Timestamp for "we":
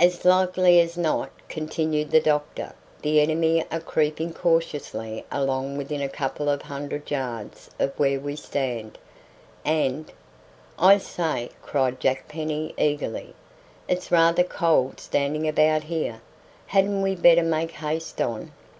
8.18-8.34, 17.00-17.14